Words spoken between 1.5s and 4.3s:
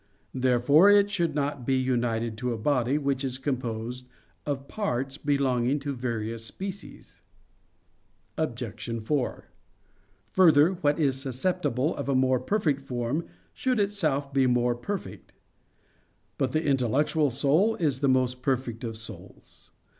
be united to a body which is composed